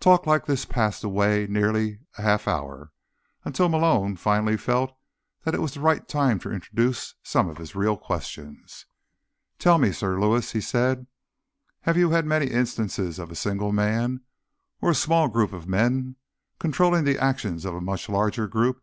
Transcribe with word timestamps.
Talk 0.00 0.26
like 0.26 0.46
this 0.46 0.64
passed 0.64 1.04
away 1.04 1.46
nearly 1.46 1.98
a 2.16 2.22
half 2.22 2.48
hour, 2.48 2.92
until 3.44 3.68
Malone 3.68 4.16
finally 4.16 4.56
felt 4.56 4.96
that 5.44 5.52
it 5.54 5.60
was 5.60 5.74
the 5.74 5.80
right 5.82 6.08
time 6.08 6.38
to 6.38 6.50
introduce 6.50 7.14
some 7.22 7.46
of 7.46 7.58
his 7.58 7.74
real 7.74 7.98
questions. 7.98 8.86
"Tell 9.58 9.76
me, 9.76 9.92
Sir 9.92 10.18
Lewis," 10.18 10.52
he 10.52 10.62
said. 10.62 11.06
"Have 11.82 11.98
you 11.98 12.08
had 12.12 12.24
many 12.24 12.46
instances 12.46 13.18
of 13.18 13.30
a 13.30 13.34
single 13.36 13.70
man, 13.70 14.22
or 14.80 14.92
a 14.92 14.94
small 14.94 15.28
group 15.28 15.52
of 15.52 15.68
men, 15.68 16.16
controlling 16.58 17.04
the 17.04 17.18
actions 17.18 17.66
of 17.66 17.74
a 17.74 17.82
much 17.82 18.08
larger 18.08 18.46
group? 18.48 18.82